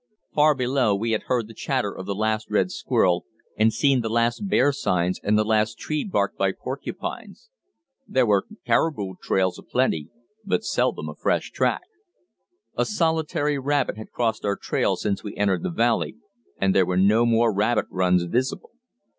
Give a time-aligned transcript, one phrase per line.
[0.33, 3.23] Far below we had heard the chatter of the last red squirrel,
[3.55, 7.51] and seen the last bear signs and the last tree barked by porcupines.
[8.07, 10.09] There were caribou trails a plenty,
[10.43, 11.83] but seldom a fresh track.
[12.75, 16.15] A solitary rabbit had crossed our trail since we entered the valley,
[16.57, 18.71] and there were no more rabbit runs visible.